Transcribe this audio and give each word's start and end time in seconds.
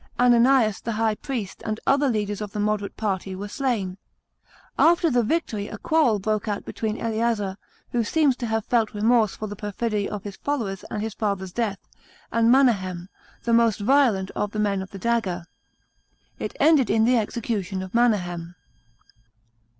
Ananias 0.19 0.81
the 0.81 0.93
high 0.93 1.13
priest 1.13 1.61
and 1.63 1.79
other 1.85 2.09
leaders 2.09 2.41
of 2.41 2.53
the 2.53 2.59
moderate 2.59 2.97
party 2.97 3.35
were 3.35 3.47
slain. 3.47 3.99
After 4.79 5.11
the 5.11 5.21
victory 5.21 5.67
a 5.67 5.77
quarrel 5.77 6.17
broke 6.17 6.47
out 6.47 6.65
between 6.65 6.97
Eleazar, 6.97 7.55
who 7.91 8.03
seems 8.03 8.35
to 8.37 8.47
have 8.47 8.65
felt 8.65 8.95
remorse 8.95 9.35
for 9.35 9.45
the 9.45 9.55
perfidy 9.55 10.09
of 10.09 10.23
his 10.23 10.37
followers 10.37 10.83
and 10.89 11.03
his 11.03 11.13
father's 11.13 11.51
death, 11.53 11.87
and 12.31 12.49
Manahem, 12.49 13.09
the 13.43 13.53
most 13.53 13.79
violent 13.79 14.31
of" 14.31 14.49
the 14.53 14.59
men 14.59 14.81
of 14.81 14.89
the 14.89 14.97
dagger." 14.97 15.45
It 16.39 16.55
ended 16.59 16.89
in 16.89 17.05
the 17.05 17.19
execution 17.19 17.83
of 17.83 17.93
Manahem. 17.93 18.55